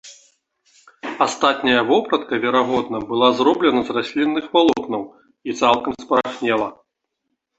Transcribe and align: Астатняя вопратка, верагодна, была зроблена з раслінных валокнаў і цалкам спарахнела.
Астатняя 1.25 1.83
вопратка, 1.89 2.39
верагодна, 2.45 2.99
была 3.11 3.29
зроблена 3.41 3.81
з 3.89 3.95
раслінных 3.97 4.45
валокнаў 4.57 5.03
і 5.47 5.57
цалкам 5.63 5.93
спарахнела. 6.05 6.67